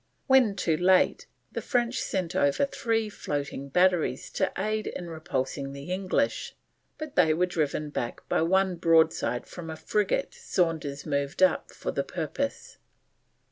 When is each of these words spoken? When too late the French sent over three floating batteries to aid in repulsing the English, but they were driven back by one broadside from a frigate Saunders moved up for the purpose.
When 0.25 0.55
too 0.55 0.77
late 0.77 1.27
the 1.51 1.61
French 1.61 1.99
sent 2.01 2.35
over 2.35 2.65
three 2.65 3.07
floating 3.07 3.69
batteries 3.69 4.31
to 4.31 4.51
aid 4.57 4.87
in 4.87 5.11
repulsing 5.11 5.73
the 5.73 5.91
English, 5.93 6.55
but 6.97 7.15
they 7.15 7.35
were 7.35 7.45
driven 7.45 7.91
back 7.91 8.27
by 8.27 8.41
one 8.41 8.77
broadside 8.77 9.45
from 9.45 9.69
a 9.69 9.75
frigate 9.75 10.33
Saunders 10.33 11.05
moved 11.05 11.43
up 11.43 11.69
for 11.69 11.91
the 11.91 12.03
purpose. 12.03 12.79